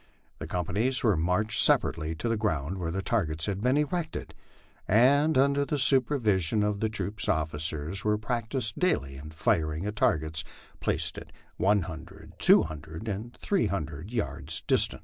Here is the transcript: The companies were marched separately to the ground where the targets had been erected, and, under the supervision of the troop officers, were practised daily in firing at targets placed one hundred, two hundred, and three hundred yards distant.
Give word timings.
The 0.39 0.47
companies 0.47 1.03
were 1.03 1.15
marched 1.15 1.61
separately 1.61 2.15
to 2.15 2.27
the 2.27 2.35
ground 2.35 2.79
where 2.79 2.89
the 2.89 3.03
targets 3.03 3.45
had 3.45 3.61
been 3.61 3.77
erected, 3.77 4.33
and, 4.87 5.37
under 5.37 5.63
the 5.63 5.77
supervision 5.77 6.63
of 6.63 6.79
the 6.79 6.89
troop 6.89 7.19
officers, 7.29 8.03
were 8.03 8.17
practised 8.17 8.79
daily 8.79 9.17
in 9.17 9.29
firing 9.29 9.85
at 9.85 9.95
targets 9.95 10.43
placed 10.79 11.19
one 11.57 11.83
hundred, 11.83 12.33
two 12.39 12.63
hundred, 12.63 13.07
and 13.07 13.37
three 13.37 13.67
hundred 13.67 14.11
yards 14.11 14.63
distant. 14.65 14.99